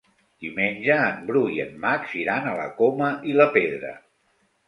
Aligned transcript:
Diumenge 0.43 0.95
en 1.09 1.19
Bru 1.27 1.43
i 1.57 1.59
en 1.65 1.75
Max 1.83 2.15
iran 2.21 2.49
a 2.51 2.55
la 2.61 2.65
Coma 2.79 3.09
i 3.33 3.35
la 3.41 3.47
Pedra. 3.59 3.93